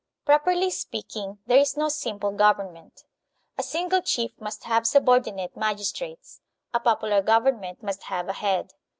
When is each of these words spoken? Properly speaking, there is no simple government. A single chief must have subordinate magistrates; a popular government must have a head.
Properly 0.25 0.71
speaking, 0.71 1.37
there 1.45 1.59
is 1.59 1.77
no 1.77 1.87
simple 1.87 2.31
government. 2.31 3.03
A 3.59 3.61
single 3.61 4.01
chief 4.01 4.31
must 4.41 4.63
have 4.63 4.87
subordinate 4.87 5.55
magistrates; 5.55 6.41
a 6.73 6.79
popular 6.79 7.21
government 7.21 7.83
must 7.83 8.01
have 8.05 8.27
a 8.27 8.33
head. 8.33 8.73